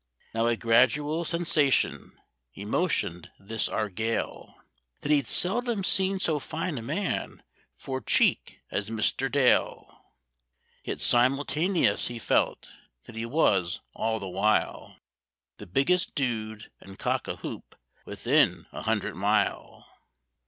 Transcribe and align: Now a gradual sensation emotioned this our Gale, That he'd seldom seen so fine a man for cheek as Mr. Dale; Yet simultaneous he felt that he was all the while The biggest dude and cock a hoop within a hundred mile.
Now 0.33 0.47
a 0.47 0.55
gradual 0.57 1.23
sensation 1.25 2.17
emotioned 2.57 3.27
this 3.37 3.69
our 3.69 3.87
Gale, 3.87 4.55
That 5.01 5.11
he'd 5.11 5.27
seldom 5.27 5.83
seen 5.83 6.19
so 6.19 6.39
fine 6.39 6.79
a 6.79 6.81
man 6.81 7.43
for 7.77 8.01
cheek 8.01 8.61
as 8.71 8.89
Mr. 8.89 9.31
Dale; 9.31 9.95
Yet 10.83 11.01
simultaneous 11.01 12.07
he 12.07 12.17
felt 12.17 12.71
that 13.05 13.15
he 13.15 13.27
was 13.27 13.81
all 13.93 14.19
the 14.19 14.27
while 14.27 14.95
The 15.57 15.67
biggest 15.67 16.15
dude 16.15 16.71
and 16.79 16.97
cock 16.97 17.27
a 17.27 17.35
hoop 17.35 17.75
within 18.03 18.65
a 18.71 18.81
hundred 18.81 19.13
mile. 19.13 19.85